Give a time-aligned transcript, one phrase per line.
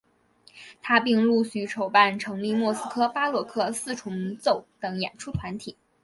[0.81, 5.77] 他并陆续筹办成立莫斯科巴洛克四重奏等演出团体。